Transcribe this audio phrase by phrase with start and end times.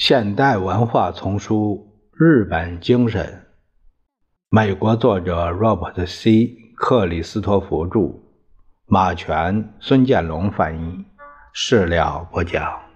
[0.00, 3.22] 现代文化丛书《日本精神》，
[4.48, 6.56] 美国作者 Robert C.
[6.74, 8.18] 克里斯托弗著，
[8.86, 11.04] 马全、孙建龙翻译，
[11.52, 12.89] 事了不讲。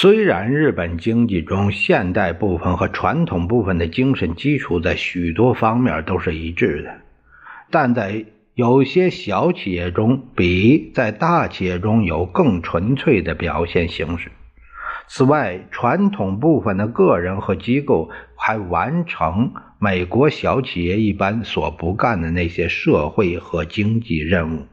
[0.00, 6.98] 虽然日本经济中现代部分和传统部分的精神基础在许多方面都是一致的，
[7.72, 8.24] 但在
[8.54, 14.30] 有些小企业中，比在大企业中有更纯粹的表现形式。
[15.08, 24.66] 此外，传统部分的个人和机构还完成美国小企业一般所不干的那些社会和经济任务。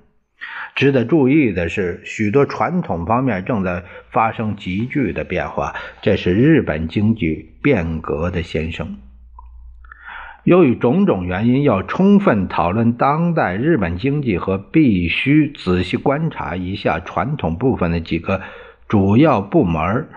[0.75, 8.97] 值得注意的是，许多传统方面正在发生急剧的变化，这是日本经济变革的先声。
[10.43, 18.41] 由于种种原因，要充分讨论当代日本经济和必须仔细观察一下传统部分的几个
[18.87, 20.07] 主要部门：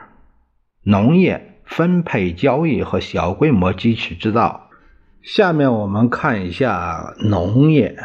[0.83, 4.69] 农业、分配交易和小规模机器制造。
[5.23, 7.97] 下面我们看一下农业。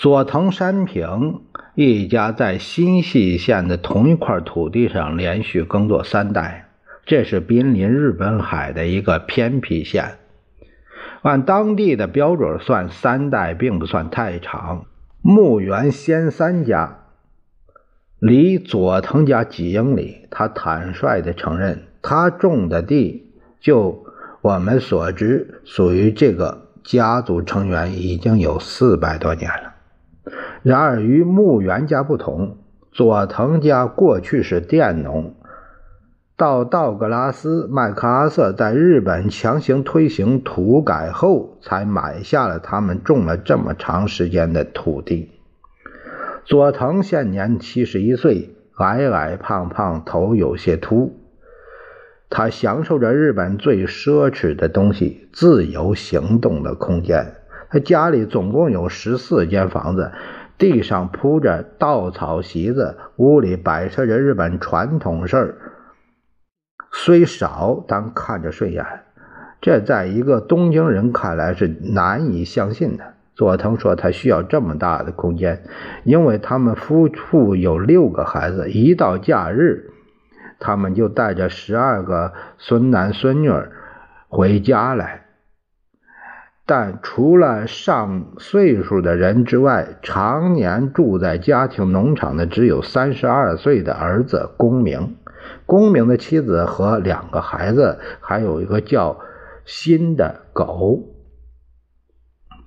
[0.00, 1.40] 佐藤山平
[1.74, 6.68] 一家在新舄县的同一块土地上连续耕作三代，
[7.04, 10.18] 这是濒临日本海的一个偏僻县。
[11.22, 14.84] 按当地的标准算，三代并不算太长。
[15.20, 17.00] 木原先三家
[18.20, 24.06] 离佐藤家几英里，他坦率地承认，他种的地，就
[24.42, 29.67] 我们所知，属于这个家族成员已经有四百多年了。
[30.62, 32.56] 然而，与牧原家不同，
[32.92, 35.34] 佐藤家过去是佃农。
[36.36, 45.32] 到道格拉斯·麦克阿瑟在日本强行推行土改后，才买下了他们种了这么长时间的土地。
[46.44, 51.12] 佐藤现年七十一岁，矮矮胖胖，头有些秃。
[52.30, 57.34] 他享受着日本最奢侈的东西——自由行动的空间。
[57.70, 60.12] 他家里总共有十四间房子。
[60.58, 65.54] 地上铺着稻草席子，屋里摆设着日本传统事儿，
[66.90, 68.84] 虽少，但看着顺眼。
[69.60, 73.14] 这在一个东京人看来是难以相信的。
[73.34, 75.62] 佐藤说，他需要这么大的空间，
[76.02, 79.92] 因为他们夫妇有六个孩子，一到假日，
[80.58, 83.52] 他们就带着十二个孙男孙女
[84.28, 85.27] 回家来。
[86.70, 95.16] 但除了上岁数的人之外，常年住在家庭农场的只有三十二岁的儿子公明。
[95.64, 99.18] 公明的妻子和两个孩子，还有一个叫
[99.64, 101.04] 新的狗。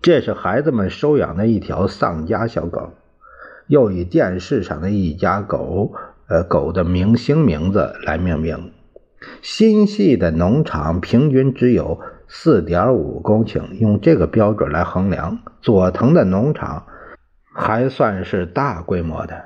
[0.02, 2.94] 这是孩子们收养的一条丧家小狗，
[3.68, 5.94] 又以电视上的一家狗，
[6.28, 8.72] 呃，狗的明星名字来命名。
[9.42, 12.00] 新系的农场平均只有。
[12.34, 16.86] 四点五公顷，用这个标准来衡量，佐藤的农场
[17.54, 19.44] 还算是大规模的。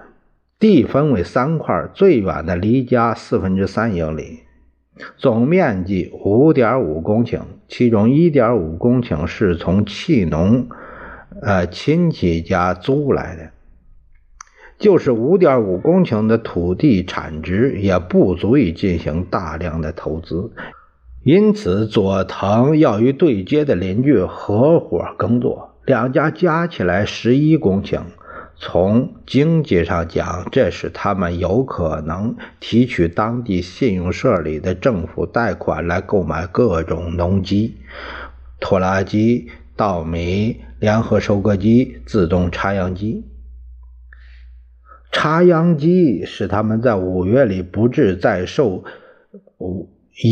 [0.59, 4.41] 地分为三块，最远的离家四分之三英里，
[5.17, 10.67] 总面积五点五公顷，其中一点五公顷是从契农
[11.41, 13.49] 呃亲戚家租来的。
[14.77, 20.51] 就是五点五公顷的土地产值也不足以进行大量的投资。
[21.23, 28.01] 因此，佐藤要与对接的邻居合伙耕作，两家加起来十一公顷。
[28.57, 37.75] 从经济上讲，这使他们有可能提取当地信用社里的政府贷款来购买各种农机、
[38.59, 43.25] 拖拉机、稻米联合收割机、自动插秧机。
[45.15, 48.83] 插秧机使他们在五月里不致再受。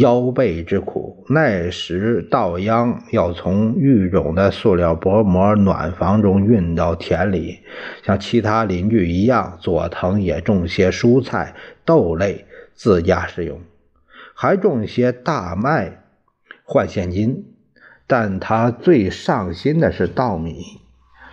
[0.02, 1.26] 腰背之苦。
[1.30, 7.60] 那时稻秧要从育种的塑料薄膜暖房中运到田里，
[8.04, 13.62] 像其他邻居一样，佐藤也种些蔬菜、豆类自家食用，
[14.36, 16.04] 还种些大麦
[16.66, 17.46] 换现金。
[18.06, 20.62] 但他最上心的是稻米。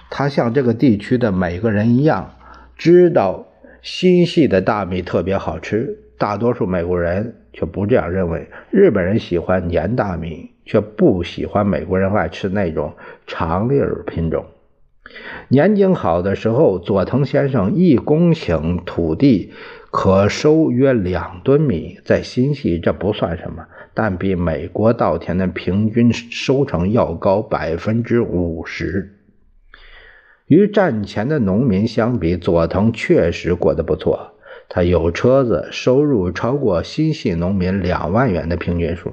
[0.08, 2.32] 他像这个地区的每个人一样，
[2.80, 3.46] 知道
[3.82, 5.98] 新系的大米特别好吃。
[6.16, 7.34] 大多数美国人。
[7.52, 8.46] 却不这样认为。
[8.70, 12.94] 日本人喜欢粘大米，却不喜欢美国人爱吃那种
[13.26, 14.46] 长粒儿品种。
[15.48, 19.52] 年景好的时候，佐藤先生一公顷土地
[19.90, 29.16] 可收约两吨米，在新系这不算什么，但比美国稻田的平均收成要高百分之五十。
[30.50, 34.32] 与战前的农民相比，佐藤确实过得不错。
[34.68, 39.12] 他有车子，收入超过新系农民两万元的平均数。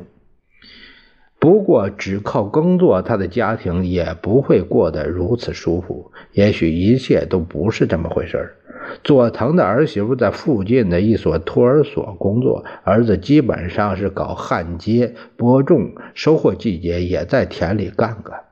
[1.37, 6.11] 不过，只靠耕作，他的家庭也不会过得如此舒服。
[6.31, 8.55] 也许一切都不是这么回事
[9.03, 18.46] 佐藤的儿媳妇在附近的一所托儿所工作，儿子基本上是搞焊接、播种，收获季节也在田里干干。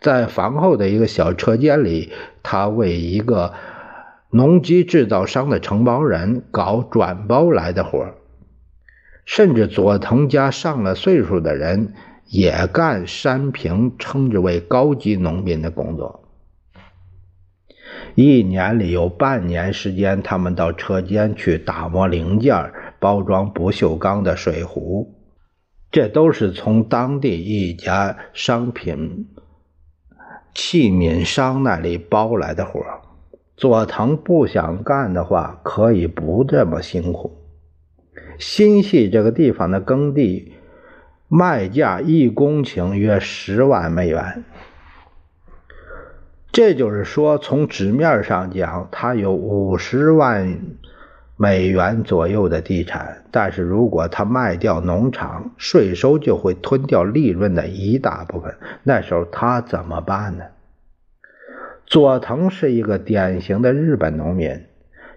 [0.00, 2.10] 在房后的一个小车间里，
[2.42, 3.52] 他为一个
[4.30, 8.14] 农机制造商的承包人搞转包来的活
[9.26, 11.92] 甚至佐藤家上了岁数的人
[12.26, 16.28] 也干山平称之为高级农民的工作。
[18.14, 25.14] 一年里有半年时间，他们到车间去打磨零件、包装不锈钢的水壶，
[25.92, 29.28] 这都是从当地一家商品
[30.54, 32.80] 器皿商那里包来的活
[33.56, 37.36] 佐藤不想干的话，可以不这么辛苦。
[38.38, 40.54] 新系这个地方的耕地
[41.28, 44.44] 卖价一公顷约十万美元，
[46.50, 50.58] 这就是说，从纸面上讲，它有五十万
[51.42, 53.24] 美元左右的地产。
[53.30, 58.54] 但是如果他卖掉农场，税收就会吞掉利润的一大部分。
[58.82, 60.44] 那时候他怎么办呢？
[61.86, 64.66] 佐藤是一个典型的日本农民。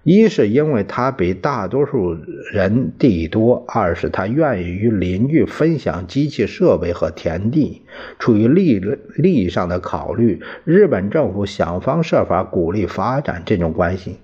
[0.03, 2.17] 一是因为他比大多数
[2.51, 7.81] 人地多，二是他愿意与邻居分享机器设备和田地。
[8.17, 14.19] 出于利利益上的考虑，日本政府想方设法鼓励发展这种关系。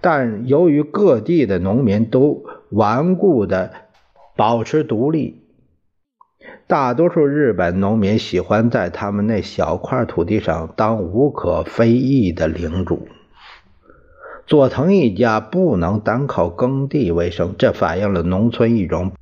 [0.00, 3.72] 但由于各地的农民都顽固的
[4.36, 5.42] 保持独立，
[6.66, 13.08] 大多数日本农民喜欢在他们那小块土地上当无可非议的领主。
[14.46, 19.12] 佐藤一家不能单靠耕地为生，这反映了农村一种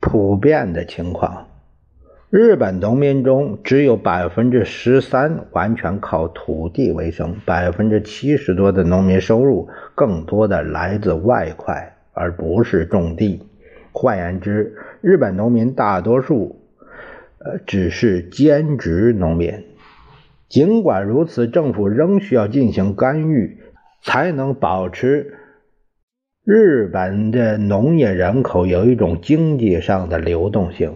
[0.00, 1.48] 普遍的情况：
[2.30, 13.42] 日本农民中只有百分之十三完全靠土地为生，百分之七十多的农民收入更多的来自外快，而不是种地。
[13.92, 16.60] 换言之，日本农民大多数
[17.38, 19.64] 呃只是兼职农民。
[20.48, 23.58] 尽管如此，政府仍需要进行干预。
[24.02, 25.34] 才能保持
[26.44, 30.94] 日本的农业人口有一种经济上的流动性。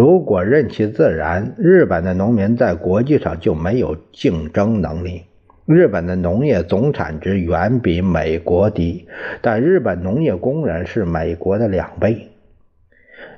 [0.00, 5.24] 如果任其自然，日本的农民在国际上就没有竞争能力。
[5.66, 9.06] 日本的农业总产值远比美国低，
[9.42, 12.30] 但日本农业工人是美国的两倍。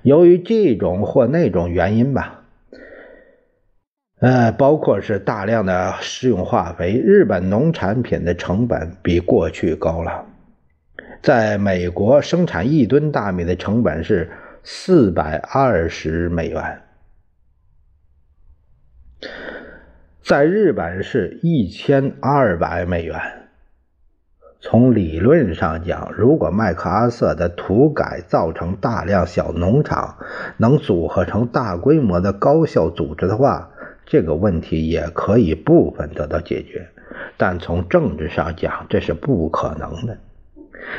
[0.03, 2.45] 由于这种或那种原因吧。
[4.21, 10.27] 呃，包括是大量的施用化肥，日本农产品的成本比过去高了。
[11.23, 14.31] 在美国，生产一吨大米的成本是
[14.65, 16.83] 四百二十美元，
[20.23, 23.21] 在日本是一千二百美元。
[24.61, 30.19] 从理论上讲，如果麦克阿瑟的土改造成大量小农场
[30.59, 33.73] 能组合成大规模的高效组织的话，
[34.07, 36.89] 这个问题也可以部分得到解决，
[37.37, 40.17] 但从政治上讲，这是不可能的。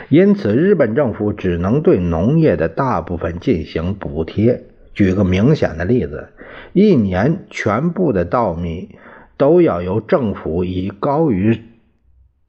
[0.10, 4.64] 因此，日本政府只能对农业的大部分进行补贴。
[4.94, 6.30] 举个明显的例子，
[6.72, 8.96] 一年全部的稻米
[9.38, 11.60] 都要由政府以高于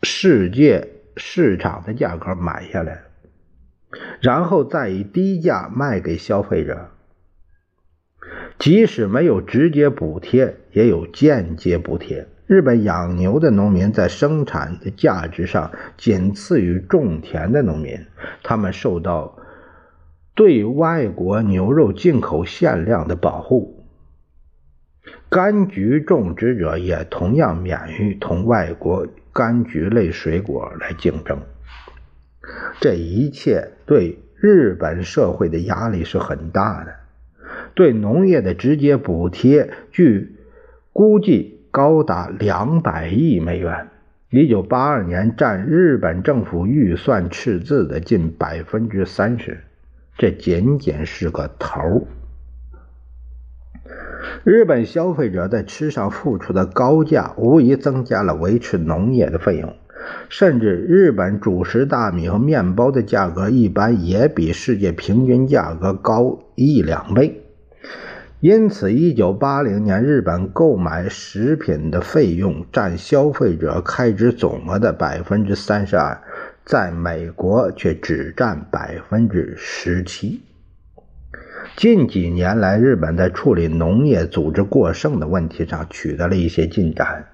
[0.03, 3.05] 世界市场的价格买下来，
[4.21, 6.91] 然后再以低价卖给消费者。
[8.59, 12.27] 即使没有直接补贴，也有间接补贴。
[12.47, 18.07] 日本养牛的农民在生产的价值上仅次于种田的农民，
[18.43, 19.39] 他们受到
[20.35, 23.87] 对外国牛肉进口限量的保护。
[25.31, 31.41] 柑橘种植者也同样免于同外国柑橘类水果来竞争。
[32.79, 36.95] 这一切对日本社会的压力是很大的。
[37.75, 40.37] 对农业的直接补贴，据
[40.93, 43.89] 估计高达两百亿美元。
[44.31, 49.65] 一九八二年占日本政府预算赤字的近百分之三十，
[50.17, 52.07] 这仅仅是个头
[54.45, 59.75] 日本消费者在吃上付出的高价，无疑增加了维持农业的费用。
[60.29, 67.41] 甚至日本主食大米和面包的价格一般也比世界平均价格高一两倍。
[68.41, 76.21] 因此，1980年日本购买食品的费用占消费者开支总额的百分之三十二，
[76.63, 80.43] 在美国却只占百分之十七。
[81.75, 87.25] 近几年来，日本在处理农业组织过剩的问题上取得了一些进展。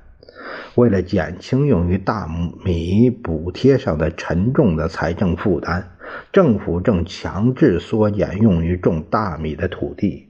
[0.76, 2.28] 为了减轻用于大
[2.64, 5.88] 米补贴上的沉重的财政负担，
[6.33, 10.28] 政府正强制缩减用于种大米的土地。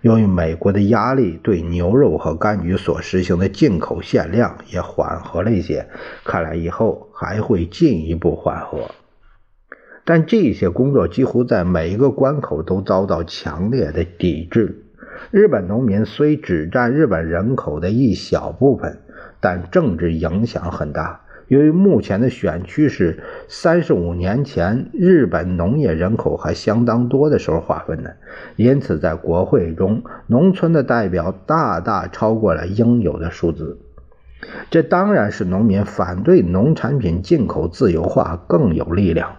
[0.00, 5.86] 由于美国的压力，对牛肉和柑橘所实行的进口限量也缓和了一些。
[6.24, 8.90] 看来以后还会进一步缓和。
[10.04, 14.84] 但这些工作几乎在每一个关口都遭到强烈的抵制。
[15.30, 19.00] 日本农民虽只占日本人口的一小部分。
[19.40, 21.23] 但政治影响很大。
[21.48, 28.16] 由于目前的选区是三十五年前日本农业人口还相当多的时候划分的，
[28.56, 33.78] 因此在国会中，农村的代表大大超过了应有的数字。
[34.70, 39.36] 这当然是农民反对农产品进口自由化更有力量。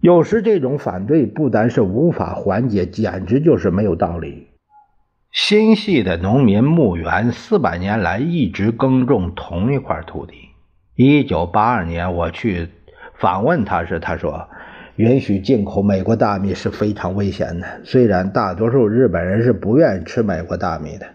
[0.00, 4.48] 有时这种反对不单是无法缓解，简直就是没有道理。
[5.32, 10.50] 心系的农民墓园四百年来一直耕种同一块土地。
[10.94, 12.68] 一九八二年我去
[13.18, 14.46] 访问他时，他说
[14.96, 17.66] ：“允许进口美国大米是非常危险的。
[17.82, 21.06] 虽然大多数日本人是不愿意吃美国大米的。”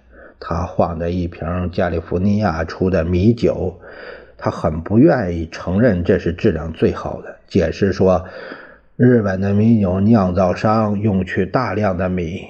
[0.42, 3.80] 他晃着一瓶加利福尼亚出的米酒，
[4.36, 8.26] 他很不愿意承认这是质量最好的，解释说
[8.98, 12.42] ：“日本的米酒酿造商用去大量的米。”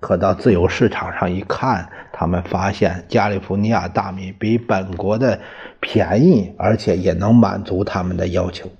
[0.00, 5.40] 可到自由市场上一看，他们发现加利福尼亚大米比本国的
[5.80, 8.70] 便宜，而且也能满足他们的要求。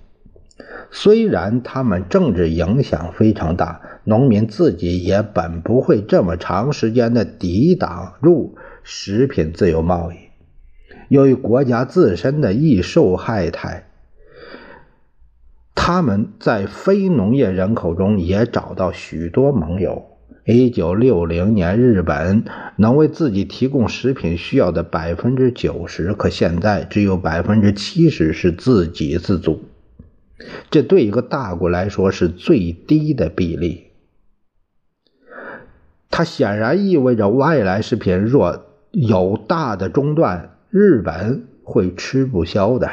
[0.90, 10.16] 虽然他们政治影响非常大，农民自己也本不会这么长时间的抵挡住食品自由贸易。
[11.08, 13.84] 由于国家自身的易受害态，
[15.74, 20.17] 他们在非农业人口中也找到许多盟友。
[20.54, 22.42] 一九六零年，日本
[22.76, 29.62] 能为自己提供食品需要的百分之九十，可现在只有百分之七十是自给自足。
[30.70, 33.88] 这对一个大国来说是最低的比例。
[36.08, 42.90] 它显然意味着外来食品若有大的中断，日本会吃不消的。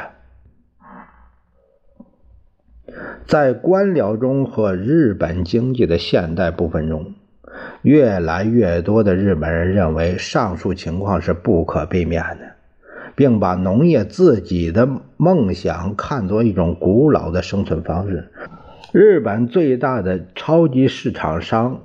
[3.26, 7.14] 在官僚中和日本经济的现代部分中。
[7.82, 12.52] 越来越多的日本人认为上述情况是不可避免的，
[13.14, 18.30] 并把农业自己的梦想看作一种古老的生存方式。
[18.92, 21.82] 日本最大的超级市场商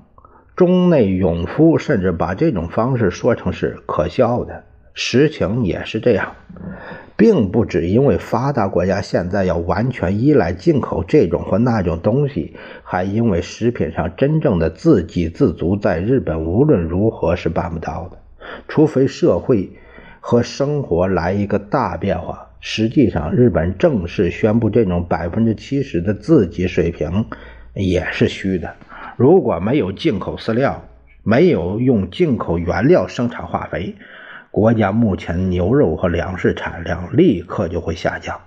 [0.56, 4.64] 中内永夫甚至把这种方式说成是可笑的。
[4.94, 6.34] 实情也是这样。
[7.22, 18.18] 并不只因为发达国家现在要完全依赖进口这种或那种东西，还因为食品上真正的自给自足在日本无论如何是办不到的，
[18.68, 19.70] 除非社会
[20.20, 22.48] 和生活来一个大变化。
[22.60, 27.28] 实际上，日本正式宣布这种百分之七十的自给水平
[27.76, 28.74] 也是虚的。
[29.16, 30.84] 如果没有进口饲料，
[31.22, 33.94] 没有用进口原料生产化肥。
[34.52, 38.42] 国家目前牛肉和粮食产量立刻就会下降，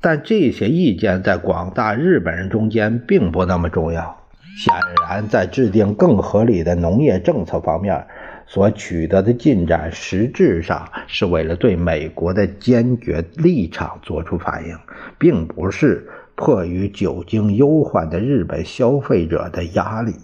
[0.00, 4.16] 但这些意见在广大日本人中间并不那么重要。
[4.56, 4.74] 显
[5.08, 8.08] 然，在制定更合理的农业政策方面
[8.48, 14.76] 所取得的进展，实质上是为了对美国的坚决立场作出反应，
[15.16, 20.14] 并不是迫于久经忧患的日本消费者的压力。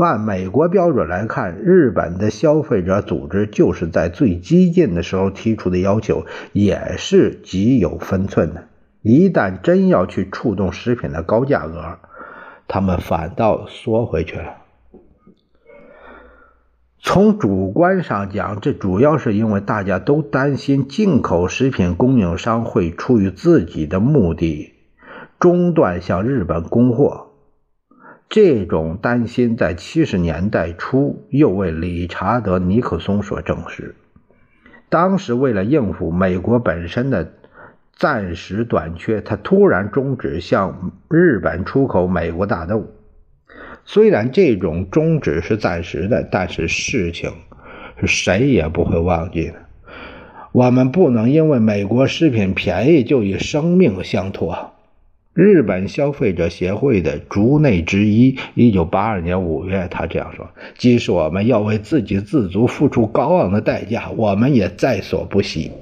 [0.00, 8.64] 按美国标准来看，日本的消费者组织就是在最激进的时候提出的要求，也是极有分寸的。
[9.02, 11.98] 一旦真要去触动食品的高价格，
[12.68, 14.56] 他们反倒缩回去了。
[16.98, 24.72] 从主观上讲，这主要是因为大家都担心进口食品供应商会出于自己的目的，
[25.38, 27.25] 中断向日本供货。
[28.28, 33.94] 这种担心在七十年代初又为理查德·尼克松所证实。
[34.88, 37.34] 当时，为了应付美国本身的
[37.94, 42.86] 暂时短缺，他突然终止向日本出口美国大豆。
[43.84, 47.30] 虽然这种终止是暂时的，但是事情
[48.00, 49.54] 是谁也不会忘记的。
[50.52, 54.72] 我们不能因为美国食品便宜就与生命相托。
[55.36, 65.72] 日本消费者协会的竹内之一，一九八二年五月，他这样说：“即使我们要为自给自足付出高昂的代价，我们也在所不惜。”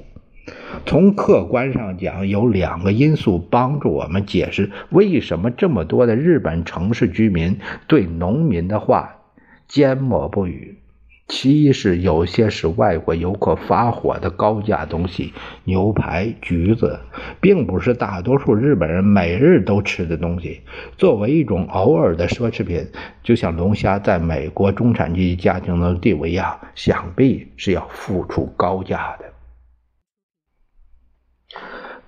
[0.85, 7.57] 从客观上讲，有两个因素帮助我们解释为什么这么多的日本城市居民
[7.87, 9.21] 对农民的话
[9.69, 10.79] 缄默不语。
[11.27, 16.99] 其一是有些是外国游客发火的高价东西，牛排、橘子，
[17.41, 20.61] 并不是大多数日本人每日都吃的东西。
[20.97, 22.87] 作为一种偶尔的奢侈品，
[23.23, 29.25] 就像龙虾在美国中产阶级家庭的地位一样，想必是要付出高价的。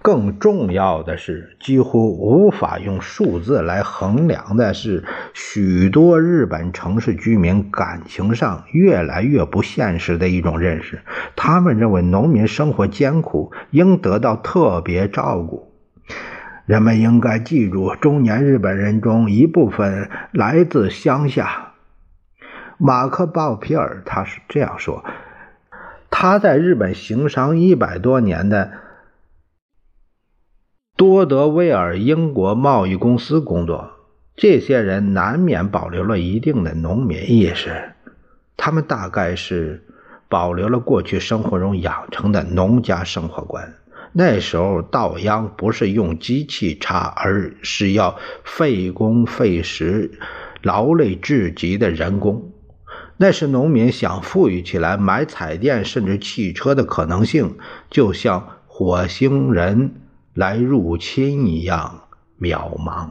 [0.01, 11.01] 更重要的是，几乎无法用数字来衡量的是，许多日本城市居民感情上越来越不现实的一种认识。
[11.35, 15.73] 他们认为农民生活艰苦，应得到特别照顾。
[16.65, 21.73] 人们应该记住，中年日本人中一部分来自乡下。
[22.77, 25.03] 马克·鲍皮尔他是这样说
[26.09, 28.71] ：“他在日本行商一百多年的。”
[30.97, 33.91] 多德威尔英国贸易公司工作，
[34.35, 37.93] 这些人难免保留了一定的农民意识。
[38.57, 39.85] 他们大概是
[40.27, 43.75] 保留了过去生活中养成的农家生活观。
[44.11, 50.09] 那时候稻秧不是用机器插，而是要费工费时、
[50.63, 52.51] 劳累至极的人工。
[53.17, 57.55] 那时农民想富裕起来、买彩电甚至汽车的可能性，
[57.91, 59.91] 就像火星人。
[60.37, 63.09] 来入侵一样渺茫。